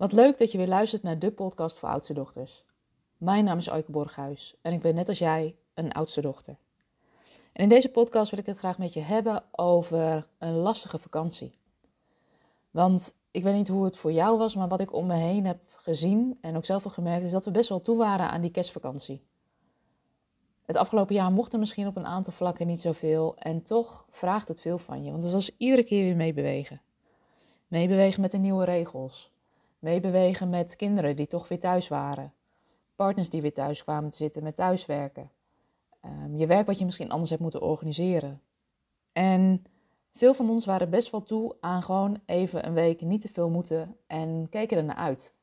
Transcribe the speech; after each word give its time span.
Wat 0.00 0.12
leuk 0.12 0.38
dat 0.38 0.52
je 0.52 0.58
weer 0.58 0.68
luistert 0.68 1.02
naar 1.02 1.18
de 1.18 1.30
podcast 1.30 1.78
voor 1.78 1.88
oudste 1.88 2.12
dochters. 2.12 2.64
Mijn 3.16 3.44
naam 3.44 3.58
is 3.58 3.70
Aike 3.70 3.90
Borghuis 3.90 4.54
en 4.62 4.72
ik 4.72 4.80
ben 4.80 4.94
net 4.94 5.08
als 5.08 5.18
jij 5.18 5.56
een 5.74 5.92
oudste 5.92 6.20
dochter. 6.20 6.56
En 7.52 7.62
in 7.62 7.68
deze 7.68 7.88
podcast 7.88 8.30
wil 8.30 8.38
ik 8.38 8.46
het 8.46 8.58
graag 8.58 8.78
met 8.78 8.92
je 8.92 9.00
hebben 9.00 9.42
over 9.50 10.26
een 10.38 10.54
lastige 10.54 10.98
vakantie. 10.98 11.54
Want 12.70 13.14
ik 13.30 13.42
weet 13.42 13.54
niet 13.54 13.68
hoe 13.68 13.84
het 13.84 13.96
voor 13.96 14.12
jou 14.12 14.38
was, 14.38 14.54
maar 14.54 14.68
wat 14.68 14.80
ik 14.80 14.92
om 14.92 15.06
me 15.06 15.14
heen 15.14 15.46
heb 15.46 15.58
gezien 15.76 16.38
en 16.40 16.56
ook 16.56 16.64
zelf 16.64 16.84
al 16.84 16.90
gemerkt, 16.90 17.24
is 17.24 17.30
dat 17.30 17.44
we 17.44 17.50
best 17.50 17.68
wel 17.68 17.80
toe 17.80 17.96
waren 17.96 18.30
aan 18.30 18.40
die 18.40 18.50
kerstvakantie. 18.50 19.22
Het 20.62 20.76
afgelopen 20.76 21.14
jaar 21.14 21.32
mocht 21.32 21.52
er 21.52 21.58
misschien 21.58 21.86
op 21.86 21.96
een 21.96 22.06
aantal 22.06 22.32
vlakken 22.32 22.66
niet 22.66 22.80
zoveel 22.80 23.36
en 23.36 23.62
toch 23.62 24.06
vraagt 24.10 24.48
het 24.48 24.60
veel 24.60 24.78
van 24.78 25.04
je, 25.04 25.10
want 25.10 25.22
het 25.22 25.32
was 25.32 25.50
iedere 25.56 25.82
keer 25.84 26.04
weer 26.04 26.16
meebewegen. 26.16 26.80
Meebewegen 27.68 28.20
met 28.20 28.30
de 28.30 28.38
nieuwe 28.38 28.64
regels. 28.64 29.30
Meebewegen 29.80 30.50
met 30.50 30.76
kinderen 30.76 31.16
die 31.16 31.26
toch 31.26 31.48
weer 31.48 31.60
thuis 31.60 31.88
waren. 31.88 32.32
Partners 32.94 33.30
die 33.30 33.42
weer 33.42 33.52
thuis 33.52 33.82
kwamen 33.82 34.10
te 34.10 34.16
zitten 34.16 34.42
met 34.42 34.56
thuiswerken. 34.56 35.30
Um, 36.04 36.36
je 36.36 36.46
werk 36.46 36.66
wat 36.66 36.78
je 36.78 36.84
misschien 36.84 37.10
anders 37.10 37.30
hebt 37.30 37.42
moeten 37.42 37.62
organiseren. 37.62 38.40
En 39.12 39.64
veel 40.14 40.34
van 40.34 40.50
ons 40.50 40.66
waren 40.66 40.90
best 40.90 41.10
wel 41.10 41.22
toe 41.22 41.56
aan 41.60 41.82
gewoon 41.82 42.20
even 42.26 42.66
een 42.66 42.74
week 42.74 43.00
niet 43.00 43.20
te 43.20 43.28
veel 43.28 43.50
moeten 43.50 43.96
en 44.06 44.46
keken 44.50 44.76
er 44.76 44.84
naar 44.84 44.96
uit. 44.96 45.34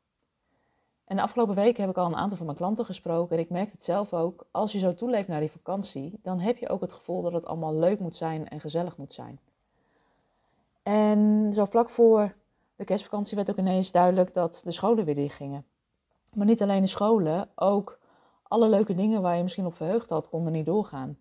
En 1.05 1.15
de 1.15 1.21
afgelopen 1.21 1.55
weken 1.55 1.81
heb 1.81 1.89
ik 1.89 1.97
al 1.97 2.05
een 2.05 2.15
aantal 2.15 2.37
van 2.37 2.45
mijn 2.45 2.57
klanten 2.57 2.85
gesproken 2.85 3.35
en 3.35 3.43
ik 3.43 3.49
merk 3.49 3.71
het 3.71 3.83
zelf 3.83 4.13
ook. 4.13 4.47
Als 4.51 4.71
je 4.71 4.79
zo 4.79 4.93
toeleeft 4.93 5.27
naar 5.27 5.39
die 5.39 5.51
vakantie, 5.51 6.19
dan 6.21 6.39
heb 6.39 6.57
je 6.57 6.69
ook 6.69 6.81
het 6.81 6.91
gevoel 6.91 7.21
dat 7.21 7.33
het 7.33 7.45
allemaal 7.45 7.75
leuk 7.75 7.99
moet 7.99 8.15
zijn 8.15 8.47
en 8.47 8.59
gezellig 8.59 8.97
moet 8.97 9.13
zijn. 9.13 9.39
En 10.83 11.51
zo 11.53 11.65
vlak 11.65 11.89
voor 11.89 12.35
de 12.77 12.85
kerstvakantie 12.85 13.35
werd 13.35 13.49
ook 13.49 13.57
ineens 13.57 13.91
duidelijk 13.91 14.33
dat 14.33 14.61
de 14.63 14.71
scholen 14.71 15.05
weer 15.05 15.15
dicht 15.15 15.35
gingen. 15.35 15.65
Maar 16.33 16.45
niet 16.45 16.61
alleen 16.61 16.81
de 16.81 16.87
scholen, 16.87 17.49
ook 17.55 17.99
alle 18.43 18.69
leuke 18.69 18.93
dingen 18.93 19.21
waar 19.21 19.37
je 19.37 19.43
misschien 19.43 19.65
op 19.65 19.75
verheugd 19.75 20.09
had, 20.09 20.29
konden 20.29 20.53
niet 20.53 20.65
doorgaan. 20.65 21.17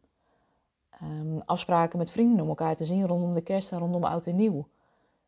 Um, 1.03 1.43
afspraken 1.47 1.99
met 1.99 2.11
vrienden 2.11 2.43
om 2.43 2.49
elkaar 2.49 2.77
te 2.77 2.85
zien 2.85 3.07
rondom 3.07 3.35
de 3.35 3.41
kerst 3.41 3.73
en 3.73 3.79
rondom 3.79 4.05
oud 4.05 4.27
en 4.27 4.37
nieuw. 4.37 4.69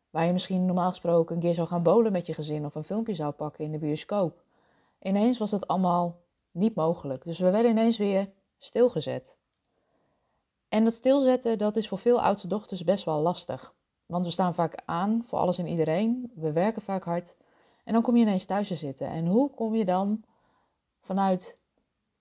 Waar 0.09 0.25
je 0.25 0.33
misschien 0.33 0.65
normaal 0.65 0.89
gesproken 0.89 1.35
een 1.35 1.41
keer 1.41 1.53
zou 1.53 1.67
gaan 1.67 1.83
bolen 1.83 2.11
met 2.11 2.25
je 2.25 2.33
gezin 2.33 2.65
of 2.65 2.75
een 2.75 2.83
filmpje 2.83 3.15
zou 3.15 3.31
pakken 3.31 3.65
in 3.65 3.71
de 3.71 3.77
bioscoop. 3.77 4.41
Ineens 4.99 5.37
was 5.37 5.49
dat 5.49 5.67
allemaal 5.67 6.19
niet 6.51 6.75
mogelijk. 6.75 7.23
Dus 7.23 7.39
we 7.39 7.49
werden 7.49 7.71
ineens 7.71 7.97
weer 7.97 8.29
stilgezet. 8.57 9.35
En 10.67 10.83
dat 10.83 10.93
stilzetten, 10.93 11.57
dat 11.57 11.75
is 11.75 11.87
voor 11.87 11.97
veel 11.97 12.21
oudste 12.21 12.47
dochters 12.47 12.83
best 12.83 13.05
wel 13.05 13.19
lastig. 13.19 13.73
Want 14.09 14.25
we 14.25 14.31
staan 14.31 14.53
vaak 14.53 14.81
aan 14.85 15.23
voor 15.25 15.39
alles 15.39 15.57
en 15.57 15.67
iedereen. 15.67 16.31
We 16.35 16.51
werken 16.51 16.81
vaak 16.81 17.03
hard. 17.03 17.35
En 17.83 17.93
dan 17.93 18.01
kom 18.01 18.15
je 18.15 18.21
ineens 18.21 18.45
thuis 18.45 18.67
te 18.67 18.75
zitten. 18.75 19.07
En 19.07 19.25
hoe 19.25 19.49
kom 19.49 19.75
je 19.75 19.85
dan 19.85 20.23
vanuit 20.99 21.57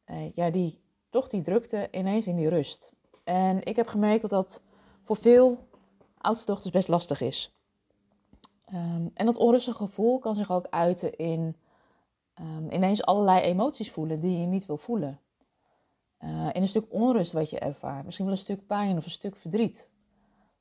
eh, 0.05 0.35
ja, 0.35 0.51
die, 0.51 0.81
toch 1.11 1.29
die 1.29 1.43
drukte 1.43 1.89
ineens 1.91 2.27
in 2.27 2.37
die 2.37 2.49
rust? 2.49 2.93
En 3.25 3.65
ik 3.65 3.77
heb 3.77 3.87
gemerkt 3.87 4.21
dat 4.21 4.31
dat 4.31 4.63
voor 5.03 5.17
veel 5.17 5.69
oudste 6.19 6.47
dochters 6.47 6.71
best 6.73 6.89
lastig 6.89 7.21
is. 7.21 7.55
Um, 8.73 9.11
en 9.15 9.27
dat 9.27 9.37
onrustige 9.37 9.77
gevoel 9.77 10.19
kan 10.19 10.35
zich 10.35 10.51
ook 10.51 10.67
uiten 10.71 11.17
in 11.17 11.57
um, 12.41 12.71
ineens 12.71 13.05
allerlei 13.05 13.41
emoties 13.41 13.91
voelen 13.91 14.21
die 14.21 14.41
je 14.41 14.47
niet 14.47 14.67
wil 14.67 14.77
voelen. 14.77 15.21
Uh, 16.21 16.49
in 16.53 16.63
een 16.63 16.69
stuk 16.69 16.87
onrust 16.89 17.33
wat 17.33 17.51
je 17.51 17.59
ervaart. 17.59 18.05
Misschien 18.05 18.27
wel 18.27 18.35
een 18.35 18.41
stuk 18.41 18.67
pijn 18.67 18.97
of 18.97 19.05
een 19.05 19.11
stuk 19.11 19.37
verdriet 19.37 19.89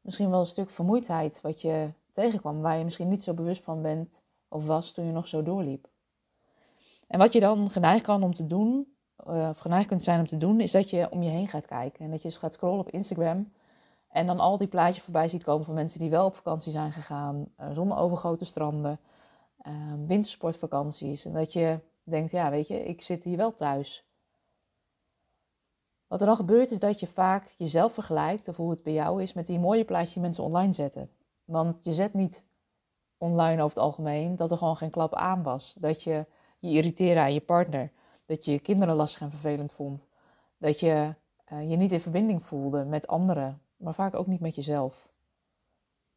misschien 0.07 0.29
wel 0.29 0.39
een 0.39 0.45
stuk 0.45 0.69
vermoeidheid 0.69 1.41
wat 1.41 1.61
je 1.61 1.89
tegenkwam, 2.11 2.61
waar 2.61 2.77
je 2.77 2.83
misschien 2.83 3.07
niet 3.07 3.23
zo 3.23 3.33
bewust 3.33 3.63
van 3.63 3.81
bent 3.81 4.21
of 4.47 4.65
was 4.65 4.91
toen 4.91 5.05
je 5.05 5.11
nog 5.11 5.27
zo 5.27 5.43
doorliep. 5.43 5.87
En 7.07 7.19
wat 7.19 7.33
je 7.33 7.39
dan 7.39 7.69
geneigd 7.69 8.03
kan 8.03 8.23
om 8.23 8.33
te 8.33 8.45
doen, 8.45 8.95
eh, 9.15 9.47
of 9.49 9.57
geneigd 9.57 9.87
kunt 9.87 10.01
zijn 10.01 10.19
om 10.19 10.27
te 10.27 10.37
doen, 10.37 10.59
is 10.59 10.71
dat 10.71 10.89
je 10.89 11.11
om 11.11 11.23
je 11.23 11.29
heen 11.29 11.47
gaat 11.47 11.65
kijken. 11.65 12.05
En 12.05 12.11
dat 12.11 12.21
je 12.21 12.27
eens 12.27 12.37
gaat 12.37 12.53
scrollen 12.53 12.79
op 12.79 12.91
Instagram 12.91 13.51
en 14.07 14.25
dan 14.25 14.39
al 14.39 14.57
die 14.57 14.67
plaatjes 14.67 15.03
voorbij 15.03 15.27
ziet 15.27 15.43
komen 15.43 15.65
van 15.65 15.73
mensen 15.73 15.99
die 15.99 16.09
wel 16.09 16.25
op 16.25 16.35
vakantie 16.35 16.71
zijn 16.71 16.91
gegaan, 16.91 17.45
uh, 17.59 17.67
zonder 17.71 17.97
overgoten 17.97 18.45
stranden, 18.45 18.99
uh, 19.67 19.73
wintersportvakanties. 20.07 21.25
En 21.25 21.33
dat 21.33 21.53
je 21.53 21.79
denkt, 22.03 22.31
ja 22.31 22.49
weet 22.49 22.67
je, 22.67 22.85
ik 22.85 23.01
zit 23.01 23.23
hier 23.23 23.37
wel 23.37 23.53
thuis. 23.53 24.06
Wat 26.07 26.19
er 26.19 26.25
dan 26.25 26.35
gebeurt 26.35 26.71
is 26.71 26.79
dat 26.79 26.99
je 26.99 27.07
vaak 27.07 27.53
jezelf 27.57 27.93
vergelijkt, 27.93 28.47
of 28.47 28.55
hoe 28.55 28.69
het 28.69 28.83
bij 28.83 28.93
jou 28.93 29.21
is, 29.21 29.33
met 29.33 29.47
die 29.47 29.59
mooie 29.59 29.85
plaatjes 29.85 30.13
die 30.13 30.21
mensen 30.21 30.43
online 30.43 30.73
zetten. 30.73 31.09
Want 31.45 31.79
je 31.83 31.93
zet 31.93 32.13
niet 32.13 32.45
online 33.17 33.63
over 33.63 33.75
het 33.75 33.85
algemeen 33.85 34.35
dat 34.35 34.51
er 34.51 34.57
gewoon 34.57 34.77
geen 34.77 34.89
klap 34.89 35.15
aan 35.15 35.43
was. 35.43 35.75
Dat 35.79 36.03
je 36.03 36.25
je 36.59 36.69
irriteerde 36.69 37.19
aan 37.19 37.33
je 37.33 37.41
partner. 37.41 37.91
Dat 38.25 38.45
je 38.45 38.51
je 38.51 38.59
kinderen 38.59 38.95
lastig 38.95 39.21
en 39.21 39.29
vervelend 39.29 39.71
vond. 39.71 40.07
Dat 40.57 40.79
je 40.79 41.15
uh, 41.53 41.69
je 41.69 41.75
niet 41.75 41.91
in 41.91 41.99
verbinding 41.99 42.43
voelde 42.43 42.85
met 42.85 43.07
anderen, 43.07 43.61
maar 43.77 43.93
vaak 43.93 44.15
ook 44.15 44.27
niet 44.27 44.39
met 44.39 44.55
jezelf. 44.55 45.09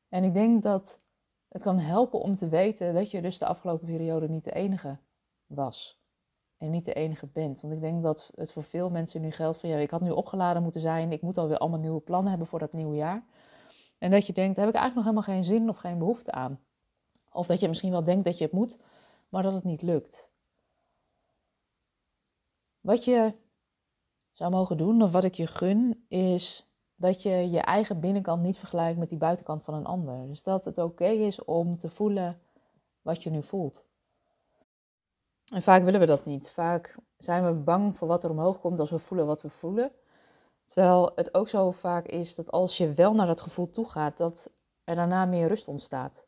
En 0.09 0.25
ik 0.25 0.35
denk 0.35 0.63
dat 0.63 1.01
het 1.49 1.63
kan 1.63 1.79
helpen 1.79 2.21
om 2.21 2.35
te 2.35 2.49
weten 2.49 2.95
dat 2.95 3.11
je 3.11 3.23
dus 3.23 3.39
de 3.39 3.47
afgelopen 3.47 3.87
periode 3.87 4.29
niet 4.29 4.45
de 4.45 4.53
enige 4.53 4.99
was 5.47 6.00
en 6.61 6.71
niet 6.71 6.85
de 6.85 6.93
enige 6.93 7.27
bent. 7.27 7.61
Want 7.61 7.73
ik 7.75 7.81
denk 7.81 8.03
dat 8.03 8.31
het 8.35 8.53
voor 8.53 8.63
veel 8.63 8.91
mensen 8.91 9.21
nu 9.21 9.31
geldt 9.31 9.59
van 9.59 9.69
ja, 9.69 9.77
ik 9.77 9.91
had 9.91 10.01
nu 10.01 10.11
opgeladen 10.11 10.63
moeten 10.63 10.81
zijn, 10.81 11.13
ik 11.13 11.23
moet 11.23 11.39
alweer 11.39 11.59
allemaal 11.59 11.79
nieuwe 11.79 12.01
plannen 12.01 12.31
hebben 12.31 12.49
voor 12.49 12.59
dat 12.59 12.73
nieuwe 12.73 12.97
jaar. 12.97 13.25
En 13.99 14.11
dat 14.11 14.27
je 14.27 14.33
denkt, 14.33 14.57
daar 14.57 14.65
heb 14.65 14.75
ik 14.75 14.81
eigenlijk 14.81 14.95
nog 14.95 15.05
helemaal 15.05 15.43
geen 15.43 15.55
zin 15.55 15.69
of 15.69 15.77
geen 15.77 15.99
behoefte 15.99 16.33
aan. 16.33 16.61
Of 17.33 17.47
dat 17.47 17.61
je 17.61 17.69
misschien 17.69 17.91
wel 17.91 18.05
denkt 18.05 18.25
dat 18.25 18.39
je 18.39 18.45
het 18.45 18.53
moet, 18.53 18.79
maar 19.29 19.43
dat 19.43 19.53
het 19.53 19.65
niet 19.65 19.83
lukt. 19.83 20.31
Wat 22.81 23.05
je 23.05 23.35
zou 24.33 24.51
mogen 24.51 24.77
doen, 24.77 25.03
of 25.03 25.11
wat 25.11 25.25
ik 25.25 25.35
je 25.35 25.47
gun, 25.47 26.05
is 26.09 26.75
dat 26.95 27.23
je 27.23 27.51
je 27.51 27.61
eigen 27.61 28.01
binnenkant 28.01 28.43
niet 28.43 28.59
vergelijkt 28.59 28.99
met 28.99 29.09
die 29.09 29.19
buitenkant 29.19 29.63
van 29.63 29.75
een 29.75 29.87
ander. 29.87 30.27
Dus 30.27 30.43
dat 30.43 30.65
het 30.65 30.79
oké 30.79 31.09
is 31.09 31.45
om 31.45 31.79
te 31.79 31.89
voelen 31.89 32.41
wat 33.03 33.23
je 33.23 33.31
nu 33.31 33.43
voelt. 33.43 33.85
En 35.51 35.63
vaak 35.63 35.83
willen 35.83 36.01
we 36.01 36.07
dat 36.07 36.25
niet. 36.25 36.51
Vaak 36.51 36.97
zijn 37.19 37.47
we 37.47 37.53
bang 37.53 37.97
voor 37.97 38.09
wat 38.09 38.23
er 38.23 38.31
omhoog 38.31 38.61
komt 38.61 38.81
als 38.81 38.91
we 38.91 38.99
voelen 38.99 39.27
wat 39.27 39.43
we 39.43 39.49
voelen. 39.49 39.93
Terwijl 40.65 41.13
het 41.15 41.35
ook 41.35 41.49
zo 41.49 41.71
vaak 41.71 42.07
is 42.07 42.35
dat 42.35 42.51
als 42.51 42.77
je 42.77 42.93
wel 42.93 43.15
naar 43.15 43.27
dat 43.27 43.41
gevoel 43.41 43.71
toe 43.71 43.89
gaat, 43.89 44.19
dat 44.19 44.51
er 44.85 44.95
daarna 44.95 45.27
meer 45.27 45.49
rust 45.49 45.69
ontstaat. 45.69 46.27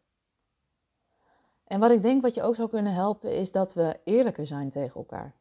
En 1.65 1.81
wat 1.81 1.91
ik 1.91 2.03
denk 2.03 2.23
wat 2.23 2.35
je 2.35 2.43
ook 2.43 2.55
zou 2.55 2.69
kunnen 2.69 2.93
helpen, 2.93 3.37
is 3.37 3.53
dat 3.53 3.75
we 3.75 4.01
eerlijker 4.05 4.47
zijn 4.47 4.71
tegen 4.71 4.97
elkaar. 4.97 5.35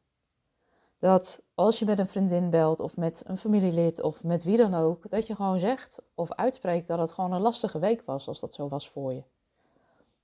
Dat 0.99 1.41
als 1.55 1.79
je 1.79 1.85
met 1.85 1.99
een 1.99 2.07
vriendin 2.07 2.49
belt 2.49 2.79
of 2.79 2.97
met 2.97 3.23
een 3.25 3.37
familielid 3.37 4.01
of 4.01 4.23
met 4.23 4.43
wie 4.43 4.57
dan 4.57 4.73
ook, 4.73 5.09
dat 5.09 5.27
je 5.27 5.35
gewoon 5.35 5.59
zegt 5.59 6.01
of 6.15 6.31
uitspreekt 6.31 6.87
dat 6.87 6.99
het 6.99 7.11
gewoon 7.11 7.31
een 7.31 7.41
lastige 7.41 7.79
week 7.79 8.01
was 8.05 8.27
als 8.27 8.39
dat 8.39 8.53
zo 8.53 8.67
was 8.67 8.89
voor 8.89 9.13
je. 9.13 9.23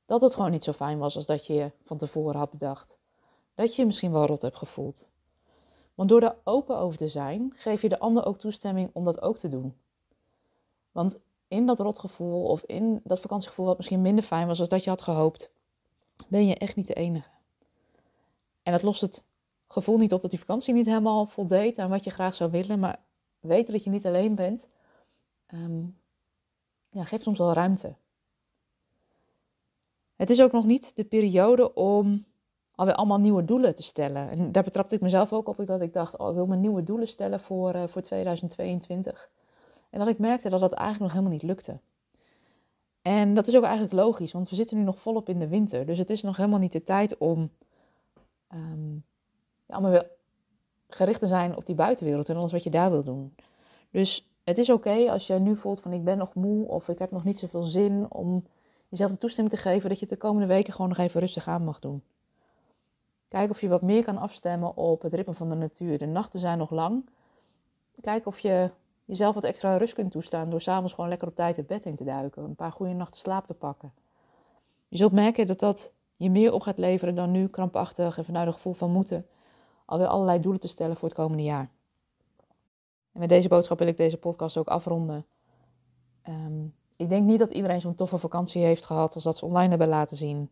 Dat 0.06 0.22
het 0.22 0.34
gewoon 0.34 0.52
niet 0.52 0.64
zo 0.64 0.72
fijn 0.72 0.98
was 0.98 1.16
als 1.16 1.26
dat 1.26 1.46
je 1.46 1.72
van 1.84 1.98
tevoren 1.98 2.36
had 2.36 2.52
bedacht 2.52 2.98
dat 3.58 3.76
je 3.76 3.82
je 3.82 3.88
misschien 3.88 4.12
wel 4.12 4.26
rot 4.26 4.42
hebt 4.42 4.56
gevoeld. 4.56 5.08
Want 5.96 6.10
door 6.10 6.20
daar 6.20 6.36
open 6.44 6.78
over 6.78 6.98
te 6.98 7.08
zijn, 7.08 7.54
geef 7.56 7.82
je 7.82 7.90
de 7.90 8.00
ander 8.00 8.26
ook 8.26 8.38
toestemming 8.38 8.90
om 8.94 9.04
dat 9.04 9.22
ook 9.22 9.38
te 9.38 9.48
doen. 9.48 9.76
Want 10.92 11.20
in 11.48 11.66
dat 11.66 11.80
rotgevoel 11.80 12.46
of 12.46 12.64
in 12.64 13.02
dat 13.04 13.20
vakantiegevoel 13.20 13.66
wat 13.66 13.78
misschien 13.78 14.02
minder 14.02 14.24
fijn 14.24 14.48
was 14.48 14.60
als 14.60 14.70
dat 14.70 14.84
je 14.84 14.90
had 14.90 15.02
gehoopt, 15.02 15.52
ben 16.28 16.48
je 16.48 16.56
echt 16.56 16.76
niet 16.76 16.88
de 16.88 16.94
enige. 16.94 17.30
En 18.64 18.72
dat 18.72 18.84
lost 18.84 19.02
het 19.02 19.24
gevoel 19.68 19.98
niet 19.98 20.14
op 20.14 20.22
dat 20.22 20.30
die 20.30 20.40
vakantie 20.40 20.74
niet 20.74 20.86
helemaal 20.86 21.26
voldeed 21.26 21.78
aan 21.78 21.90
wat 21.90 22.04
je 22.04 22.10
graag 22.10 22.36
zou 22.36 22.52
willen, 22.52 22.80
maar 22.80 23.00
weten 23.40 23.74
dat 23.74 23.84
je 23.84 23.90
niet 23.90 24.06
alleen 24.06 24.36
bent, 24.36 24.68
um, 25.54 25.98
ja, 26.90 27.04
geeft 27.04 27.24
soms 27.24 27.38
wel 27.38 27.54
ruimte. 27.54 27.96
Het 30.16 30.30
is 30.30 30.42
ook 30.42 30.52
nog 30.52 30.66
niet 30.66 30.96
de 30.96 31.06
periode 31.06 31.74
om 31.74 32.26
alweer 32.78 32.96
allemaal 32.96 33.20
nieuwe 33.20 33.46
doelen 33.46 33.76
te 33.76 33.84
stellen. 33.84 34.30
En 34.30 34.52
daar 34.52 34.64
betrapte 34.64 34.96
ik 34.96 35.02
mezelf 35.02 35.34
ook 35.34 35.48
op, 35.48 35.66
dat 35.66 35.82
ik 35.82 35.94
dacht, 35.94 36.18
oh, 36.18 36.30
ik 36.30 36.36
wil 36.36 36.46
me 36.46 36.56
nieuwe 36.56 36.84
doelen 36.84 37.08
stellen 37.08 37.40
voor, 37.40 37.76
uh, 37.76 37.84
voor 37.88 38.02
2022. 38.02 39.30
En 39.90 40.00
dat 40.00 40.08
ik 40.08 40.18
merkte 40.18 40.50
dat 40.50 40.60
dat 40.60 40.74
eigenlijk 40.74 41.02
nog 41.02 41.12
helemaal 41.12 41.32
niet 41.32 41.44
lukte. 41.44 41.80
En 43.02 43.34
dat 43.34 43.48
is 43.48 43.56
ook 43.56 43.64
eigenlijk 43.64 43.94
logisch, 43.94 44.32
want 44.32 44.50
we 44.50 44.56
zitten 44.56 44.78
nu 44.78 44.84
nog 44.84 45.00
volop 45.00 45.30
in 45.30 45.40
de 45.40 45.48
winter. 45.48 45.86
Dus 45.86 45.98
het 45.98 46.10
is 46.10 46.22
nog 46.22 46.38
helemaal 46.38 46.60
niet 46.60 46.72
de 46.72 46.84
tijd 46.84 47.18
om 47.18 47.50
um, 48.54 49.04
allemaal 49.68 49.92
weer 49.92 50.10
gericht 50.90 51.20
te 51.20 51.28
zijn 51.28 51.58
op 51.58 51.66
die 51.66 51.76
buitenwereld 51.76 52.30
en 52.30 52.36
alles 52.36 52.52
wat 52.52 52.64
je 52.64 52.70
daar 52.70 52.92
wil 52.92 53.04
doen. 53.04 53.36
Dus 53.92 54.30
het 54.44 54.58
is 54.58 54.70
oké 54.70 55.12
als 55.12 55.28
je 55.28 55.34
nu 55.34 55.56
voelt 55.56 55.82
van 55.82 55.94
ik 55.94 56.04
ben 56.04 56.18
nog 56.18 56.34
moe 56.34 56.68
of 56.68 56.90
ik 56.90 57.00
heb 57.00 57.12
nog 57.12 57.24
niet 57.24 57.40
zoveel 57.40 57.64
zin 57.64 58.06
om 58.10 58.46
jezelf 58.90 59.12
de 59.12 59.18
toestemming 59.18 59.56
te 59.56 59.62
geven 59.62 59.90
dat 59.90 60.00
je 60.00 60.06
de 60.06 60.18
komende 60.18 60.48
weken 60.48 60.74
gewoon 60.74 60.90
nog 60.90 60.98
even 60.98 61.20
rustig 61.20 61.48
aan 61.48 61.64
mag 61.64 61.80
doen. 61.80 62.04
Kijk 63.28 63.50
of 63.50 63.62
je 63.62 63.68
wat 63.68 63.82
meer 63.82 64.04
kan 64.04 64.18
afstemmen 64.18 64.76
op 64.76 65.02
het 65.02 65.14
ritme 65.14 65.34
van 65.34 65.50
de 65.50 65.56
natuur. 65.56 65.98
De 65.98 66.06
nachten 66.06 66.40
zijn 66.40 66.58
nog 66.58 66.72
lang. 66.72 67.10
Kijk 68.02 68.26
of 68.26 68.40
je 68.40 68.72
jezelf 69.06 69.36
wat 69.36 69.44
extra 69.44 69.78
rust 69.78 69.94
kunt 69.94 70.12
toestaan 70.12 70.50
door 70.50 70.62
s'avonds 70.62 70.94
gewoon 70.94 71.10
lekker 71.10 71.28
op 71.28 71.36
tijd 71.36 71.56
het 71.56 71.68
bed 71.68 71.86
in 71.86 71.96
te 71.96 72.04
duiken. 72.04 72.44
Een 72.44 72.56
paar 72.56 72.72
goede 72.72 72.94
nachten 72.94 73.20
slaap 73.20 73.46
te 73.46 73.54
pakken. 73.54 73.94
Je 74.88 74.98
zult 74.98 75.12
merken 75.12 75.48
dat 75.48 75.60
dat 75.60 75.92
je 76.16 76.30
meer 76.30 76.54
op 76.54 76.62
gaat 76.62 76.78
leveren 76.78 77.16
dan 77.16 77.32
nu 77.32 77.48
krampachtig 77.48 78.18
en 78.18 78.26
vanuit 78.26 78.48
een 78.48 78.54
gevoel 78.54 78.74
van 78.74 78.92
moeten 78.92 79.26
alweer 79.88 80.08
allerlei 80.08 80.40
doelen 80.40 80.62
te 80.62 80.68
stellen 80.68 80.96
voor 80.96 81.08
het 81.08 81.18
komende 81.18 81.44
jaar. 81.44 81.70
En 83.12 83.20
met 83.20 83.30
deze 83.30 83.48
boodschap 83.48 83.80
wil 83.80 83.88
ik 83.88 83.98
deze 83.98 84.18
podcast 84.18 84.58
ook 84.58 84.68
afronden. 84.68 85.26
Ehm, 86.22 86.66
ik 86.96 87.10
denk 87.10 87.26
niet 87.26 87.40
dat 87.40 87.52
iedereen 87.52 87.82
zo'n 87.82 87.96
toffe 87.96 88.18
vakantie 88.18 88.64
heeft 88.64 88.86
gehad 88.86 89.16
als 89.16 89.24
dat 89.24 89.38
ze 89.38 89.46
online 89.46 89.70
hebben 89.70 89.88
laten 89.88 90.18
zien. 90.18 90.52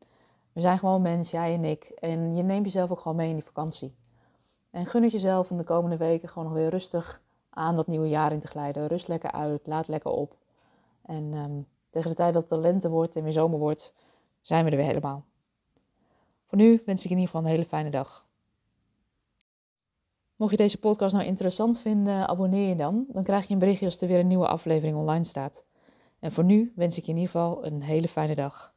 We 0.55 0.61
zijn 0.61 0.79
gewoon 0.79 1.01
mensen, 1.01 1.37
jij 1.37 1.53
en 1.53 1.65
ik. 1.65 1.83
En 1.83 2.35
je 2.35 2.43
neemt 2.43 2.65
jezelf 2.65 2.91
ook 2.91 2.99
gewoon 2.99 3.17
mee 3.17 3.29
in 3.29 3.35
die 3.35 3.43
vakantie. 3.43 3.95
En 4.69 4.85
gun 4.85 5.03
het 5.03 5.11
jezelf 5.11 5.51
om 5.51 5.57
de 5.57 5.63
komende 5.63 5.97
weken 5.97 6.29
gewoon 6.29 6.47
nog 6.47 6.57
weer 6.57 6.69
rustig 6.69 7.21
aan 7.49 7.75
dat 7.75 7.87
nieuwe 7.87 8.09
jaar 8.09 8.31
in 8.31 8.39
te 8.39 8.47
glijden. 8.47 8.87
Rust 8.87 9.07
lekker 9.07 9.31
uit, 9.31 9.67
laat 9.67 9.87
lekker 9.87 10.11
op. 10.11 10.37
En 11.01 11.33
ehm, 11.33 11.61
tegen 11.89 12.09
de 12.09 12.15
tijd 12.15 12.33
dat 12.33 12.49
het 12.49 12.59
lente 12.59 12.89
wordt 12.89 13.15
en 13.15 13.23
weer 13.23 13.33
zomer 13.33 13.59
wordt, 13.59 13.93
zijn 14.41 14.65
we 14.65 14.71
er 14.71 14.77
weer 14.77 14.85
helemaal. 14.85 15.23
Voor 16.45 16.57
nu 16.57 16.81
wens 16.85 17.05
ik 17.05 17.11
in 17.11 17.17
ieder 17.17 17.31
geval 17.31 17.41
een 17.41 17.51
hele 17.51 17.65
fijne 17.65 17.89
dag. 17.89 18.27
Mocht 20.35 20.51
je 20.51 20.57
deze 20.57 20.79
podcast 20.79 21.13
nou 21.13 21.25
interessant 21.25 21.79
vinden, 21.79 22.27
abonneer 22.27 22.69
je 22.69 22.75
dan. 22.75 23.05
Dan 23.07 23.23
krijg 23.23 23.47
je 23.47 23.53
een 23.53 23.59
berichtje 23.59 23.85
als 23.85 24.01
er 24.01 24.07
weer 24.07 24.19
een 24.19 24.27
nieuwe 24.27 24.47
aflevering 24.47 24.97
online 24.97 25.23
staat. 25.23 25.63
En 26.19 26.31
voor 26.31 26.43
nu 26.43 26.73
wens 26.75 26.97
ik 26.97 27.03
je 27.03 27.11
in 27.11 27.17
ieder 27.17 27.31
geval 27.31 27.65
een 27.65 27.81
hele 27.81 28.07
fijne 28.07 28.35
dag. 28.35 28.74